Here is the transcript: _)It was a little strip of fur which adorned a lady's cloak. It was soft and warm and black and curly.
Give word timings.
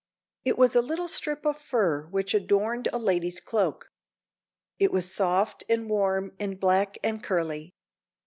_)It 0.45 0.57
was 0.57 0.75
a 0.75 0.81
little 0.81 1.07
strip 1.07 1.45
of 1.45 1.59
fur 1.59 2.07
which 2.07 2.33
adorned 2.33 2.87
a 2.91 2.97
lady's 2.97 3.39
cloak. 3.39 3.91
It 4.79 4.91
was 4.91 5.13
soft 5.13 5.63
and 5.69 5.87
warm 5.87 6.31
and 6.39 6.59
black 6.59 6.97
and 7.03 7.21
curly. 7.23 7.75